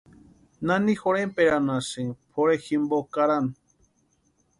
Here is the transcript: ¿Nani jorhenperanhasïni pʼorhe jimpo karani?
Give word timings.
¿Nani 0.65 0.93
jorhenperanhasïni 1.01 2.17
pʼorhe 2.31 2.55
jimpo 2.65 2.97
karani? 3.13 3.51